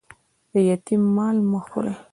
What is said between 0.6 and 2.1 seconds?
یتيم مال مه خوري